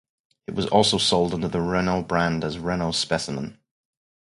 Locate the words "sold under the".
0.97-1.61